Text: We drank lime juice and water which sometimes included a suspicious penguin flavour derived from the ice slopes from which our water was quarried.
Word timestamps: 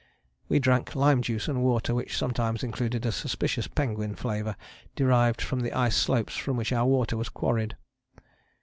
We 0.49 0.57
drank 0.57 0.95
lime 0.95 1.21
juice 1.21 1.47
and 1.47 1.61
water 1.61 1.93
which 1.93 2.17
sometimes 2.17 2.63
included 2.63 3.05
a 3.05 3.11
suspicious 3.11 3.67
penguin 3.67 4.15
flavour 4.15 4.55
derived 4.95 5.43
from 5.43 5.59
the 5.59 5.73
ice 5.73 5.95
slopes 5.95 6.35
from 6.35 6.57
which 6.57 6.73
our 6.73 6.87
water 6.87 7.15
was 7.17 7.29
quarried. 7.29 7.75